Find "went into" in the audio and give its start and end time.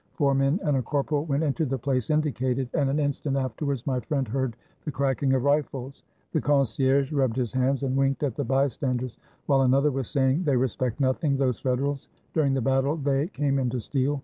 1.25-1.63